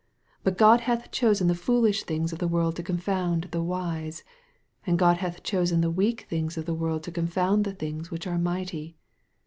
[0.43, 4.23] But God hath chosen the foolish things of the world to confound the wise,
[4.83, 8.25] and God hath chosen the weak things of the world to confound the things which
[8.25, 8.97] are mighty."